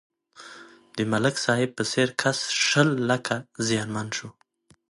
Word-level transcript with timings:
د 0.95 0.97
ملک 1.11 1.35
صاحب 1.45 1.69
په 1.77 1.83
څېر 1.91 2.09
کس 2.21 2.39
شل 2.67 2.89
لکه 3.09 3.35
زیانمن 3.67 4.07
شو. 4.17 4.29